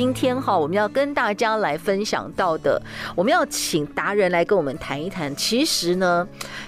[0.00, 2.80] 今天哈，我们要跟大家来分享到的，
[3.14, 5.36] 我们要请达人来跟我们谈一谈。
[5.36, 6.26] 其实呢，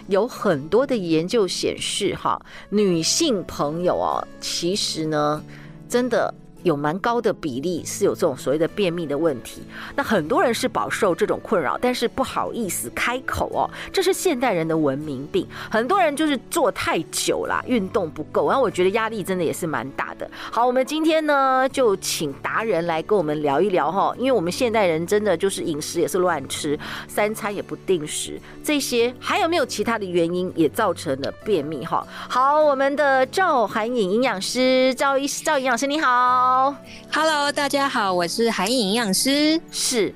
[0.08, 5.42] 有很多的研究显示，哈，女性朋友哦，其实呢，
[5.88, 6.34] 真的。
[6.62, 9.62] 有蛮高的比例是有这种所谓的便秘的问题，
[9.96, 15.46] 那很多人是饱受这种困扰，但是不好意思开口哦，这是现代人的文明病。
[15.70, 20.30] 很多人就是坐太久了，运动不够，然后我觉得压力真的也是蛮大的。
[20.32, 32.06] 好，我们今天呢就请达人来跟我们聊一聊哈，因为我们现代人真的就是饮食也是乱吃，三餐也不定时，这些还有没有其他的原因也造成了便秘哈？
[32.28, 36.51] 好，我们的赵涵颖营养师，赵医师，赵营养师你好。
[36.54, 36.76] 好
[37.10, 39.58] ，Hello，大家好，我是韩颖营养师。
[39.70, 40.14] 是，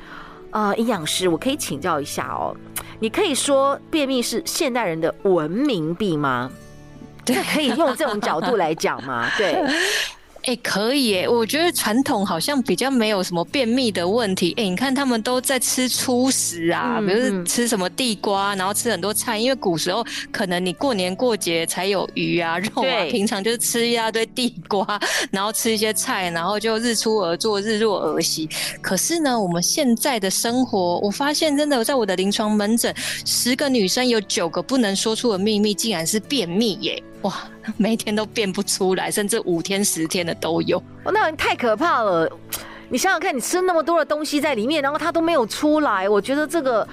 [0.51, 2.55] 呃，营养师，我可以请教一下哦。
[2.99, 6.51] 你可以说便秘是现代人的文明病吗？
[7.25, 9.31] 对，可以用这种角度来讲吗？
[9.39, 9.65] 对。
[10.47, 14.55] 哎、欸，可以哎，我觉得传统好像比较没有什么便秘的问题。
[14.57, 24.87] 哎、欸，你看他们都在吃粗食啊，比如吃什么地瓜，然后吃很多菜，因为古时候可能你过年过节才有鱼啊、肉啊，平常就是吃一大堆地瓜，
[25.33, 28.49] 然后吃一些菜，然后就日出而作，日落而息。
[28.81, 32.95] 可是呢，我们现在的生活，我发现真的在我的临床门诊，
[33.25, 37.03] 十个女生有九个不能说出的秘密，竟然是便秘耶！
[37.27, 37.35] 哇，
[37.77, 40.79] 每天都变不出来，甚至五天十天的都有。
[41.03, 42.31] 哦，那太可怕了！
[42.89, 46.87] 你想想看，你吃那么多的东西在里面，然后它都没有出来，我觉得这个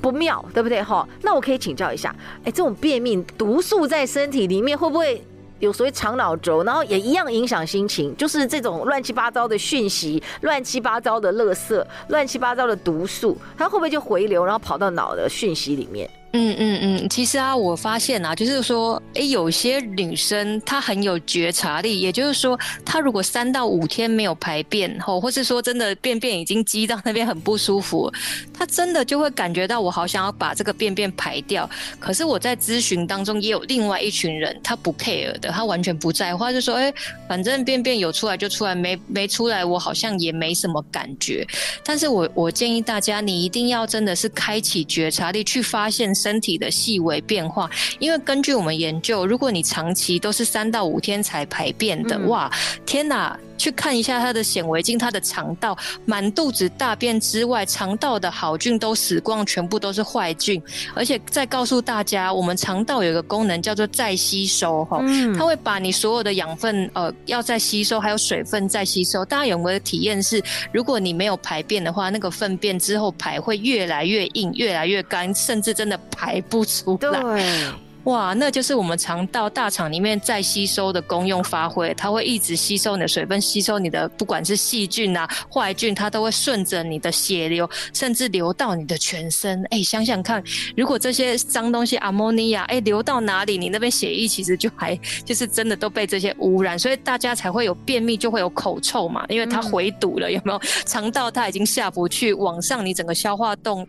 [0.00, 0.80] 不妙，对不对？
[0.80, 5.20] 哈，那我可以请教一下，哎，这种便秘毒素在身体里面会不会
[5.58, 8.16] 有所谓肠脑轴，然后也一样影响心情？
[8.16, 16.08] 就是这种乱七八糟的讯息、乱七八糟的垃圾、乱七八糟的毒素，它会不会就回流，然后跑到脑的讯息里面？
[16.34, 28.10] 嗯嗯嗯，其实啊，我发现啊，就是说，诶，有些女生她很有觉察力，也就是说，她如果三到五天没有排便后，或是说真的便便已经积到那边很不舒服，
[28.50, 31.68] 她真的就会感觉到我好想要把这个便便排掉。
[32.00, 36.94] 可是我在咨询当中也有另外一群人，他不 care 的，他完全不在乎，他就说，诶，
[37.28, 41.46] 反正便便有出来就出来，没没出来我好像也没什么感觉。
[41.84, 46.10] 但是我我建议大家，你一定要真的是开启觉察力去发现。
[46.22, 47.68] 身体的细微变化，
[47.98, 52.50] 因为根据我们研究，如果你长期都是三到五天才排便的，嗯、哇，
[52.86, 53.36] 天哪！
[53.62, 60.60] 去看一下他的显微镜，他的肠道满肚子大便之外，肠道的好菌都死光，全部都是坏菌。
[60.96, 69.24] 而且再告诉大家，我们肠道有一个功能叫做再吸收，哈、嗯，它会把你所有的养分，呃，要再吸收，还有水分再吸收。
[69.24, 77.20] 大家有没有体验是，如果你没有排便的话，那个粪便之后排会越来越硬，越来越干，甚至真的排不出来。
[77.20, 77.72] 对。
[78.04, 89.62] 哇，那就是我们肠道大肠里面再吸收的功用发挥，它会一直吸收你的水分，吸收你的不管是细菌啊、坏菌，它都会顺着你的血流，甚至流到你的全身。
[89.66, 90.42] 哎、欸，想想看，
[90.76, 100.60] 如果这些脏东西，阿莫尼亚，哎，流到哪里，你那边血液其实就还就是真的都被这些污染，所以大家才会有便秘，就会有口臭嘛，因为它回堵了，有没有？
[100.86, 103.86] 肠道它已经下不去，往上你整个消化道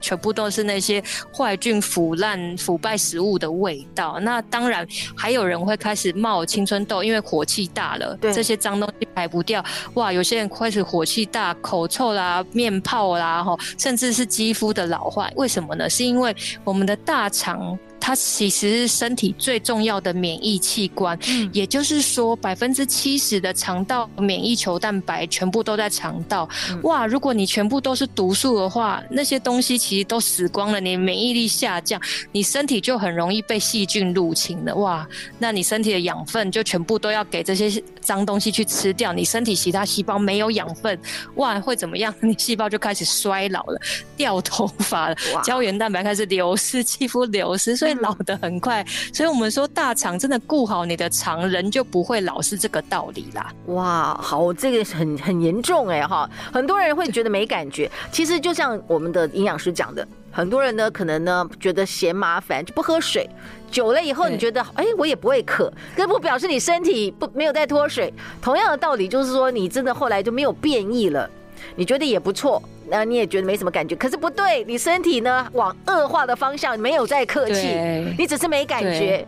[0.00, 1.02] 全部都是那些
[1.36, 3.55] 坏菌、腐烂、腐败食物的。
[3.60, 4.86] 味道，那当然
[5.16, 15.88] 还有人会开始冒青春痘，因为火气大了，对这些脏东西排不掉，哇，有些人开始火气大、口臭啦、面泡啦，哈，甚至是肌肤的老化，为什么呢？
[15.88, 16.34] 是因为
[16.64, 17.78] 我们的大肠。
[18.06, 26.48] 它其实是身体最重要的免疫器官，嗯、也就是说，百分之七十的肠道免疫球蛋白全部都在肠道。
[26.70, 32.00] 嗯、哇，如果你全部都是毒素的话，那些东西其实都死光了，你免疫力下降，
[32.30, 34.72] 你身体就很容易被细菌入侵了。
[34.76, 35.04] 哇，
[35.40, 40.96] 那你身体的养分就全部都要给这些脏东西去吃掉，你身体其他细胞没有养分，
[41.34, 42.14] 哇，会怎么样？
[42.22, 43.80] 你细胞就开始衰老了，
[44.16, 47.95] 掉头发了，哇胶原蛋白开始流失，肌肤流失，所以。
[48.02, 53.52] 老得很快，所以我们说大肠真的顾好你的肠，人就不会老，是这个道理啦。
[53.66, 60.06] 哇，好，这个很很严重哎哈，很多人会觉得没感觉，其实就像我们的营养师讲的。
[60.30, 63.26] 很多人呢可能呢觉得嫌麻烦就不喝水，
[63.70, 68.12] 久了以后你觉得哎我也不会渴，这不表示你身体不没有在脱水。
[68.42, 71.30] 同样的道理就是说你真的后来就没有变异了，
[71.74, 77.76] 你觉得也不错，那你也觉得没什么感觉，可是不对，你身体呢往恶化的方向没有在客气，
[78.18, 79.26] 你只是没感觉。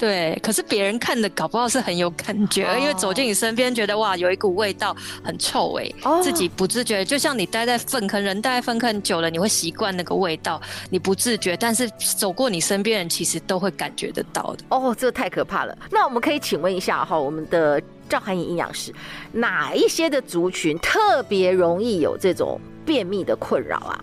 [0.00, 5.92] 对，可是别人看的搞不好是很有感觉，因为走进你身边，觉得哇，有一股味道很臭哎，
[6.22, 10.58] 自己不自觉，就像你待在粪坑，人待在粪坑久了，你会习惯那个味道，
[10.88, 11.86] 你不自觉，但是
[12.16, 14.64] 走过你身边人其实都会感觉得到的。
[14.70, 15.76] 哦，这个太可怕了。
[15.90, 18.94] 那我们可以请问一下哈，我们的赵涵颖营养师，
[19.32, 24.02] 哪一些的族群特别容易有这种便秘的困扰啊？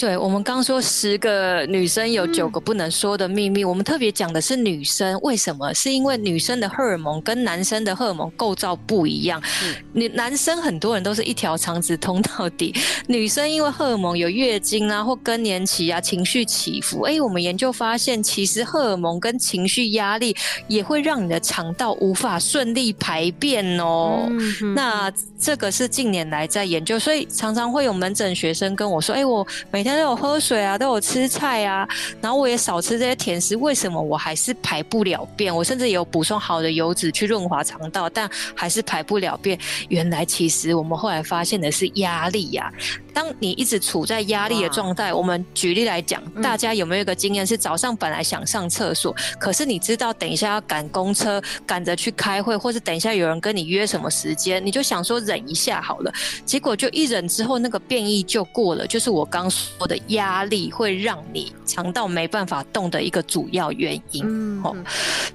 [0.00, 5.74] 对，我们刚说十个女生有九个不能说的秘密，嗯、我们特别讲的是女生，为什么？
[5.74, 9.42] 是因为女生的荷尔蒙跟男生的荷尔蒙构造不一样。
[9.92, 12.74] 女、嗯、男生很多人都是一条肠子通到底，
[13.08, 17.02] 女生因为荷尔蒙有月经啊或更年期啊，情绪起伏。
[17.02, 20.34] 哎，我们研究发现，其实荷尔蒙跟情绪压力
[20.66, 24.26] 也会让你的肠道无法顺利排便哦。
[24.30, 31.88] 嗯、那这个是近年来在研究，所以常常会有门诊学生跟我说：“哎，我每天。”都有喝水啊，都有吃菜啊，
[32.20, 35.54] 然后我也少吃这些甜食，为什么我还是排不了便？
[35.54, 39.58] 我甚至有补充好的油脂去润滑肠道，但还是排不了便。
[39.88, 43.08] 原来其实我们后来发现的是压力呀、啊。
[43.12, 56.12] 当你一直处在压力的状态，我们举例来讲，大家有没有一个经验是早上本来想上厕所，可是你知道等一下要赶公车，赶着去开会，或是等一下有人跟你约什么时间，你就想说忍一下好了，
[56.44, 59.50] 结果就一忍之后那个便意就过了，就是我刚
[59.80, 64.62] 说的压力会让你肠道没办法动的一个主要原因。
[64.62, 64.76] 哦，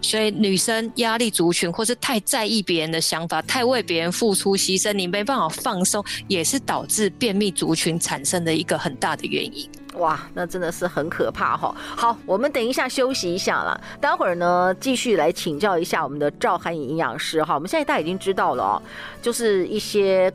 [0.04, 9.68] 所以女生压力族群，或是太在意别人的想法，太为别人付出牺牲，你没办法放松，也是导致便秘族群产生的一个很大的原因。
[9.96, 11.76] 哇，那真的是很可怕哈！
[11.96, 17.56] 好，我们等一下休息一下啦，待会儿呢继续来请教一下我们的赵涵颖营养师哈。
[17.56, 18.82] 我们现在大家已经知道了哦，
[19.24, 20.32] 就是一些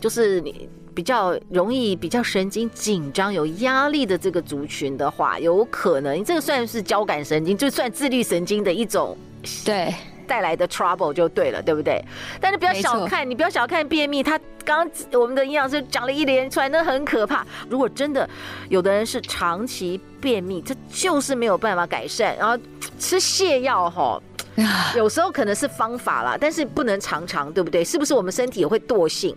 [0.00, 9.16] 就是你比较容易比较神经紧张、有压力的这个族群的话，有可能这个算是交感神经，就算自律神经的一种。
[9.64, 9.92] 对。
[10.26, 12.02] 带来的 trouble 就对了，对不对？
[12.40, 17.46] 但是不要小看，你不要小看便秘，他刚刚我们的营养师讲了一连串，那很可怕。
[17.68, 18.26] 如果真的
[18.70, 22.56] 有的人是长期便秘，这就是没有办法改善，然后
[22.98, 24.18] 吃泻药哈，
[24.96, 27.84] 有时候可能是方法啦，但是不能常常，对不对？
[27.84, 29.36] 是不是我们身体也会惰性？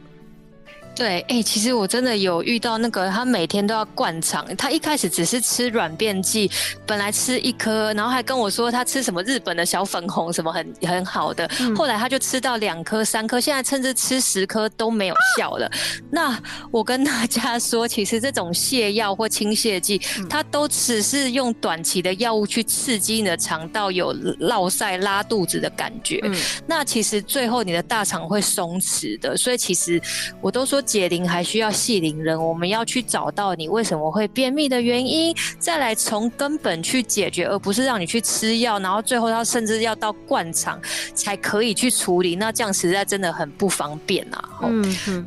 [0.97, 4.43] 对，哎、欸，其实我真的有遇到那个，他每天都要灌肠。
[4.55, 6.49] 他一开始只是吃软便剂，
[6.87, 11.47] 本来吃一颗，然后还跟我说他吃什么日本的小粉红，什么很很好的。
[11.75, 15.69] 后来他就吃到两颗、三颗，现在甚至吃十颗都没有效了。
[16.09, 16.35] 那
[16.71, 26.19] 我跟大家说，其实这种泻药或清泻剂，它都只是用短期的药物去刺激你的肠道有落塞、拉肚子的感觉。
[26.65, 29.37] 那其实最后你的大肠会松弛的。
[29.37, 30.01] 所以其实
[30.41, 30.83] 我都说。
[30.87, 40.79] 解铃还需要系铃人，我们要去找到你为什么会便秘的原因，再来从根本去解决，而不是让你去吃药，然后最后要甚至要到灌肠
[41.13, 44.49] 才可以去处理，那这样实在真的很不方便啊。
[44.63, 45.25] 嗯哼，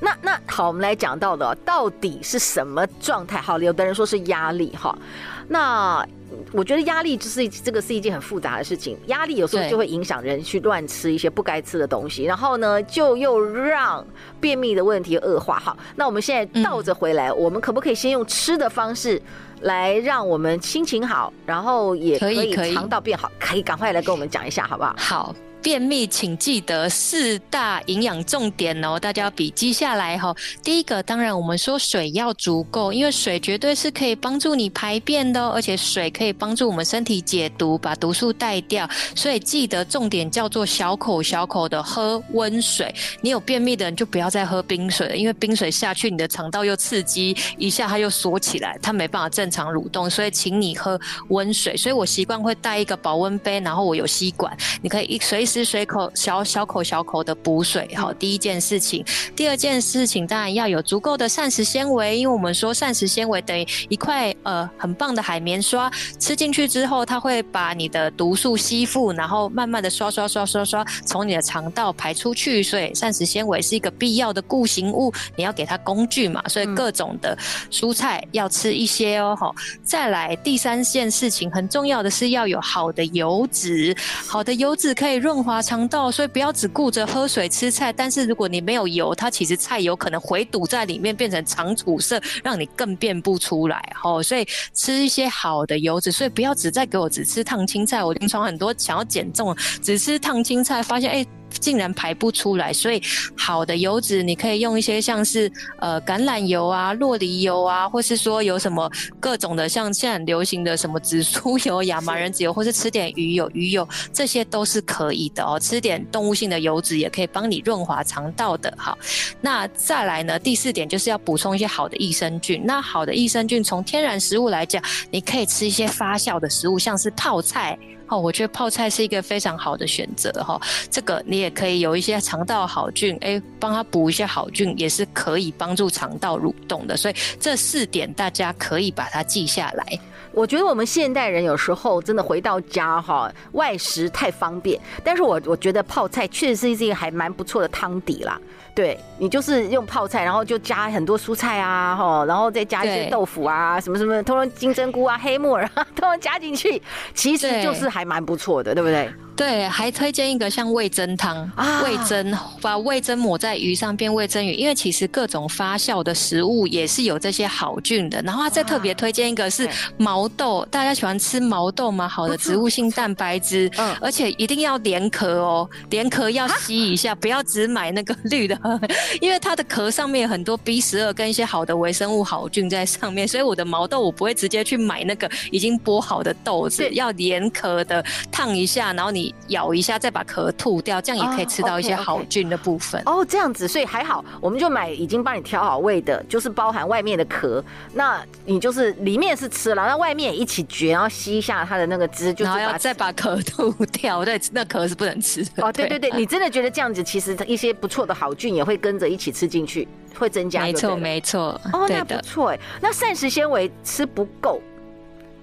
[0.00, 3.38] 那那好，我们来讲到的到底是什么状态？
[3.38, 4.98] 好，有的人说是压力哈，
[5.46, 6.04] 那。
[6.52, 14.04] 我觉得压力就是这个是一件很复杂的事情，压力有时候就会影响人去乱吃一些不该吃的东西，然后呢，就又让
[14.40, 15.58] 便秘的问题恶化。
[15.58, 19.20] 好，那我们现在倒着回来，我们可不可以先用吃的方式
[19.62, 23.30] 来让我们心情好，然后也可以肠道变好？
[23.38, 24.94] 可以赶快来跟我们讲一下，好不好？
[24.96, 25.34] 好。
[25.64, 30.36] 便秘，请记得四大营养重点哦，大家要笔记下来哈。
[30.62, 38.86] 第一个，当然我们说水要足够，因为水绝对是可以帮助你排便的，而且水可以帮助我们身体解毒，把毒素带掉。
[39.16, 42.94] 所以记得重点叫做小口小口的喝温水。
[43.22, 50.10] 你有便秘的人就不要再喝冰水了，因为冰水下去，你的肠道又刺激一下，它又锁起来，它没办法正常蠕动。
[50.10, 51.74] 所以请你喝温水。
[51.74, 55.53] 所以我习惯会带一个保温杯，然后我有吸管，你可以一随时。
[55.54, 59.04] 吃水口小小口小口的补水，好，第一件事情。
[59.36, 72.60] 第二件事情当然要有足够的膳食纤维，因为我们说膳食纤维等于一块呃很棒的海绵刷，吃进去之后，它会把你的毒素吸附，然后慢慢的刷刷刷刷刷从你的肠道排出去。
[72.60, 76.42] 所以膳食纤维是一个必要的固形物，你要给它工具嘛。
[76.48, 77.38] 所以各种的
[77.70, 79.36] 蔬菜要吃一些哦。
[79.38, 83.96] 好，再来第三件事情很重要的是要有好的油脂，
[84.26, 85.43] 好的油脂可以润。
[85.44, 87.92] 滑肠道，所以不要只顾着喝水吃菜。
[87.92, 93.80] 但是如果你没有油，它其实菜有可能回堵在里面，变成肠阻塞，让你更便不出来。
[93.94, 98.02] 吼，所以吃一些好的油脂，所以不要只再给我只吃烫青菜。
[98.02, 101.26] 我临床很多想要减重，只吃烫青菜，发现哎。
[101.60, 103.02] 竟然排不出来，所以
[103.36, 115.58] 好的油脂你可以用一些像是呃橄榄油啊、洛梨油啊，或是说有什么各种的，像现在很流行的什么紫苏油、亚麻仁籽油，或是吃点鱼油、鱼油，这些都是可以的哦。
[115.58, 118.72] 吃点动物性的油脂也可以帮你润滑肠道的。
[118.76, 118.98] 好，
[119.40, 122.62] 那再来呢，第四点就是要补充一些好的益生菌。
[122.64, 127.78] 那好的益生菌从天然食物来讲，你可以吃一些发酵的食物，像是泡菜。
[128.08, 130.60] 哦，我觉得泡菜是一个非常好的选择哈。
[130.90, 136.96] 这个你也可以有一些肠道好菌，哎，帮他补一些好菌，也是可以帮助肠道蠕动的。
[136.96, 139.98] 所以这四点大家可以把它记下来。
[140.32, 148.36] 我觉得我们现代人有时候真的回到家哈，外食太方便，但是我我觉得泡菜确实是一个还蛮不错的汤底啦。
[148.74, 156.82] 对，你就是用泡菜，然后就加很多蔬菜啊，哈，然后再加一些豆腐啊，什么什么，通通金针菇啊、黑木耳啊， 通通加进去，
[157.14, 159.10] 其实就是还蛮不错的，对不对？
[159.36, 168.22] 对，还推荐一个像味噌汤，啊、味噌把味噌抹在鱼上变味噌鱼，因为其实各种发酵的食物也是有这些好菌的。
[168.22, 172.08] 然后他再特别推荐一个是毛豆，大家喜欢吃毛豆吗？
[172.08, 178.56] 好的植物性蛋白质，嗯，而且一定要连壳哦，连壳要吸一下，啊、不要只买那个绿的，
[179.20, 189.23] 因为它的壳上面有很多 B 十二跟一些好的微生物好菌在上面，所以我的毛豆我不会直接去买那个已经剥好的豆子，要连壳的烫一下，然后你。
[189.48, 193.00] 咬一下，再把壳吐掉，这样也可以吃到一些好菌的部分。
[193.02, 193.18] 哦、oh, okay, okay.
[193.20, 197.62] oh，这样子，所以还好，我们就买已经帮你调好味的，就是包含外面的壳。
[197.92, 204.24] 那你就是里面是吃了，那外面也一起嚼，然后吸一下它的那个汁，就是把然后要再把壳吐掉。
[204.24, 205.62] 对，那壳是不能吃的。
[205.62, 209.86] 哦，oh, 对对对，你真的觉得这样子，其实一些不错的好菌也会跟着一起吃进去，
[210.18, 210.62] 会增加。
[210.62, 211.60] 没错没错。
[211.72, 212.58] 哦，oh, 那不错哎。
[212.80, 214.60] 那膳食纤维吃不够，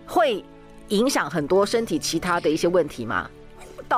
[0.05, 0.43] 会
[0.89, 3.05] 影响很多身体其他的一些问题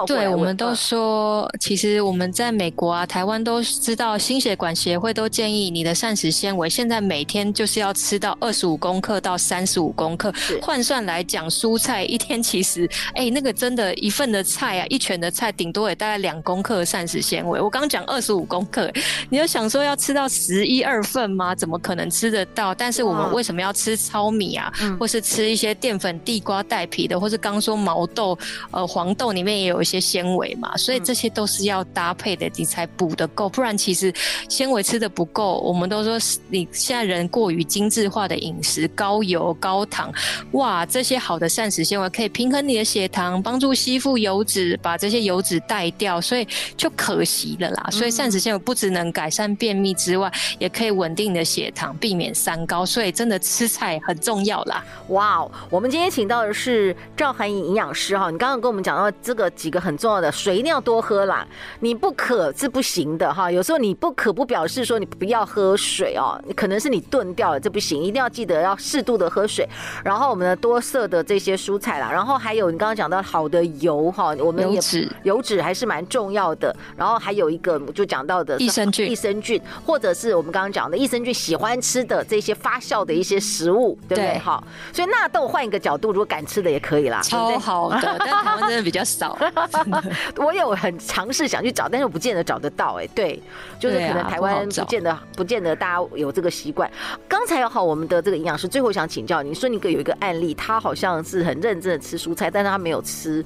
[0.01, 0.05] 吗？
[0.07, 10.33] 对，我们都说，其实我们在美国啊、台湾都知道，心血管协会都建议你的膳食纤维现在每天就是要吃到二十五公克到三十五公克。
[10.61, 17.61] 换算来讲，蔬菜一天其实，哎，那个真的，一份的菜啊，一拳的菜顶多也大概两公克膳食纤维。
[17.61, 18.91] 我刚刚讲二十五公克，
[19.29, 21.53] 你要想说要吃到十一二份吗？
[21.53, 22.73] 怎么可能吃得到？
[22.73, 28.35] 但是我们为什么要吃糙米啊，或是吃一些淀粉、地瓜带皮的，或是刚说毛豆、
[28.71, 29.82] 呃黄豆里面也有。
[29.83, 33.47] 一些纤维嘛，所以这些都是要搭配的，你才补得够。
[33.49, 34.11] 不然其实
[34.47, 40.09] 纤维吃的不够，我们都说你现在人过于精致化的饮食，高油高糖，
[40.53, 46.47] 哇，这些好的膳食纤维可以平衡你的血糖，帮助吸附油脂，把这些油脂带掉，所以
[46.77, 47.89] 就可惜了啦。
[47.91, 52.85] 所以膳食纤维不只能改善便秘之外，也可以稳定你的血糖，避免三高。
[52.85, 54.81] 所以真的吃菜很重要啦。
[55.09, 59.72] 哇哦，我们今天请到的是赵涵颖营养师哈，你刚刚跟我们讲到这个几。
[59.73, 61.43] 一个很重要的水一定要多喝啦，
[61.79, 63.49] 你不渴是不行的哈。
[63.49, 69.67] 有时候你不渴不表示说你不要喝水哦，你可能是你顿掉了，这不行，一定要记得要适度的喝水。
[70.05, 76.75] 然后我们的多色的这些蔬菜啦，然后还有你刚刚讲到好的油哈，我们也油脂油脂还是蛮重要的。
[76.95, 84.37] 然后还有一个就讲到的益生菌，益生菌或者是我们刚刚讲的益生菌喜欢吃的这些发酵的一些食物，对不对？
[84.37, 84.63] 好，
[84.93, 89.35] 所以纳豆换一个角度，如果敢吃的也可以啦，超好的，但台湾真的比较少。
[90.37, 92.95] 我有很尝试想去找，但是我不见得找得到。
[92.99, 93.41] 哎，对，
[93.79, 96.89] 就是可能台湾不见得、啊、不，不见得大家有这个习惯。
[97.27, 103.43] 刚才好，我们的这个营养师最后想请教你说，你个有一个案例，他好像是很认真的吃蔬菜，但是他没有吃，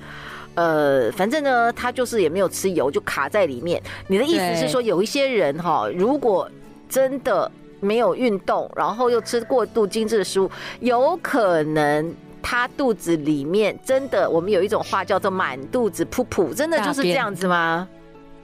[0.56, 3.82] 呃，反正呢，他就是也没有吃油，就卡在里面。
[4.08, 6.50] 你的意思是说，有一些人哈，如果
[6.90, 12.14] 真的没有运动，然后又吃过度精致的食物，有可能。
[12.50, 17.86] 他肚子里面真的，我们有一种话叫做满肚子噗噗，真的就是这样子吗？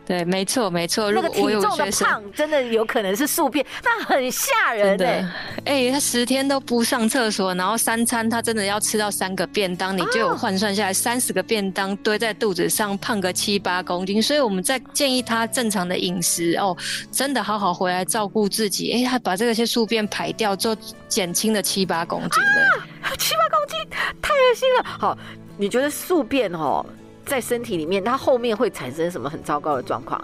[0.05, 1.09] 对，没错，没错。
[1.11, 5.05] 那个体重的胖，真的有可能是宿便，那很吓人的。
[5.63, 14.21] 哎、欸，他十天都不上厕所，然后三餐他真的要吃到三个便当，你就有换算下来三十个便当堆在肚子上，胖个七八公斤。
[14.21, 16.75] 所以我们在建议他正常的饮食哦，
[17.09, 18.91] 真的好好回来照顾自己。
[18.91, 20.75] 哎、欸，他把这个些宿便排掉，就
[21.07, 23.07] 减轻了七八公斤的。
[23.07, 23.79] 啊，七八公斤，
[24.21, 24.83] 太恶心了。
[24.83, 25.17] 好，
[25.57, 26.85] 你觉得宿便哦？
[27.33, 30.23] 在身体里面，它后面会产生什么很糟糕的状况？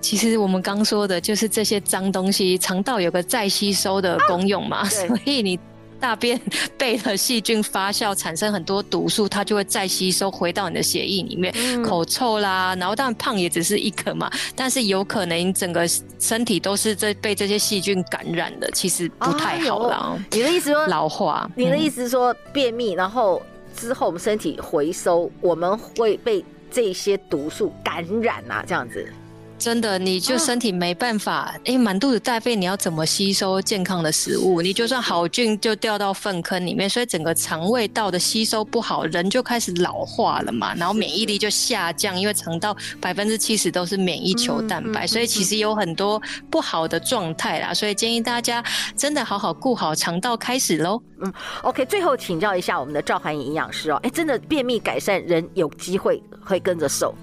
[0.00, 5.56] 其实我们刚刚说的就是这些脏东西，肠道有个再吸收的功用嘛，啊、所以你
[6.00, 6.40] 大便
[6.76, 20.18] 被了细菌发酵，产生很多毒素，它就会再吸收回到你的血液里面，嗯、口臭啦，然后当然胖也只是一颗嘛，但是有可能整个身体都是这被这些细菌感染的，其实不太好啦。
[20.32, 21.48] 你的意思说老化？
[21.54, 23.40] 你的意思说便秘，然后
[23.76, 29.06] 之后我们身体回收，我们会被这些毒素感染啊，这样子。
[29.62, 34.60] 真的，你就身体没办法，哎、啊，满肚子大便，你要怎么吸收健康的食物？
[34.60, 47.72] 你就算好菌就掉到粪坑里面，所以整个肠胃道的吸收不好，人就开始老化了嘛，然后免疫力就下降，因为肠道百分之七十都是免疫球蛋白，所以其实有很多不好的状态啦。
[47.72, 48.60] 所以建议大家
[48.96, 51.00] 真的好好顾好肠道，开始喽。
[51.20, 57.14] 嗯，OK，最后请教一下我们的赵函颖营养师哦，哎，真的便秘改善，人有机会会跟着瘦。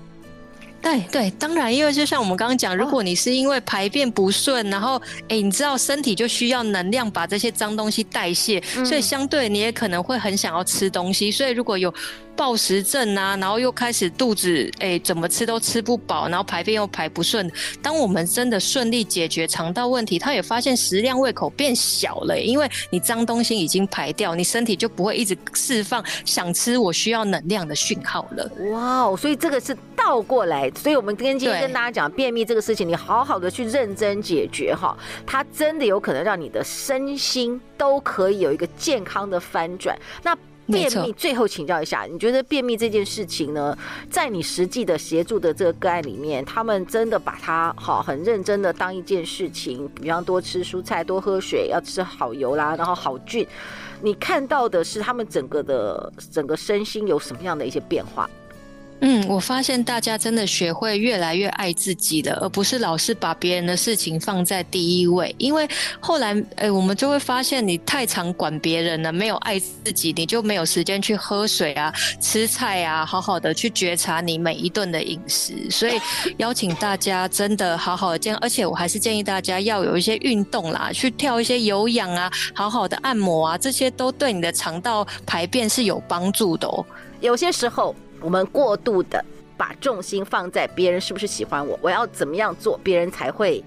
[0.82, 11.94] 对对，当然，因为就像我们刚刚讲，如果你是因为排便不顺，然后哎，你知道身体就需要能量把这些脏东西代谢，所以相对你也可能会很想要吃东西，所以如果有。
[12.40, 17.52] 暴食症啊，然后又开始肚子哎、欸，怎么吃都吃不饱，然后排便又排不顺。
[17.82, 28.50] 当我们真的顺利解决肠道问题，他也发现食量胃口变小了、欸，因为你脏东西已经排掉，你身体就不会一直释放想吃我需要能量的讯号了。
[28.72, 39.94] 哇哦，所以这个是倒过来，所以我们今天今天跟大家讲便秘这个事情，你好好的去认真解决哈，它真的有可能让你的身心都可以有一个健康的翻转。
[40.24, 40.34] 那。
[40.72, 43.78] 便秘，最后请教一下，你觉得便秘这件事情呢，
[44.10, 53.46] 在你实际的协助的这个个案里面，他们真的把它好很认真的当一件事情，比方多吃蔬菜、多喝水、要吃好油啦，然后好菌，
[54.02, 58.30] 你看到的是他们整个的整个身心有什么样的一些变化？
[59.02, 65.34] 嗯，我发现大家真的学会越来越爱自己了，而不是老是把别人的事情放在第一位。
[65.38, 65.66] 因为
[66.02, 75.54] 后来，哎、我们就会发现，你太常管别人了，没有爱自己，你就没有时间去喝水啊、吃菜啊，好好的去觉察你每一顿的饮食。
[75.72, 75.94] 所以，
[76.36, 86.86] 邀请大家真的好好的健，而且我还是建议大家要有一些运动啦，去跳一些有氧啊，好好的按摩啊，这些都对你的肠道排便是有帮助的哦。
[87.22, 87.96] 有些时候。
[88.22, 89.24] 我们过度的
[89.58, 93.64] 把重心放在别人是不是喜欢我，我要怎么样做，别人才会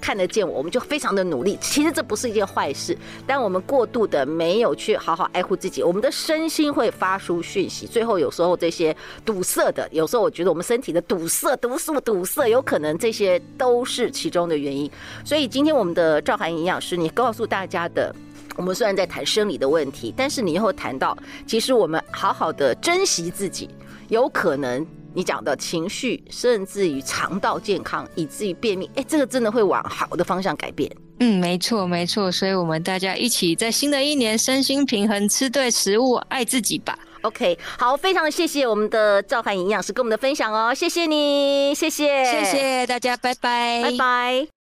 [0.00, 1.56] 看得见我，我们就非常的努力。
[1.60, 7.86] 其实这不是一件坏事，但我们过度的没有去好好爱护自己，我们的身心会发出讯息。
[7.86, 14.90] 最后有时候这些堵塞的，有时候我觉得我们身体的堵塞、毒素堵塞，有可能这些都是其中的原因。
[15.24, 18.14] 所以今天我们的赵涵营养师，你告诉大家的，
[18.56, 21.16] 我们虽然在谈生理的问题，但是你以后谈到，
[21.46, 23.70] 其实我们好好的珍惜自己。
[24.08, 30.90] 有可能你讲的情绪，甚至于肠道健康，以至于便秘，哎，这个真的会往好的方向改变。
[31.20, 32.30] 嗯，没错，没错。
[32.30, 36.98] 所以，我们大家一起在新的一年身心平衡，吃对食物，爱自己吧。
[37.22, 44.48] OK，好，非常的谢谢我们的赵函颖营养师跟我们的分享哦，谢谢你，谢谢，谢谢大家，拜拜，拜拜。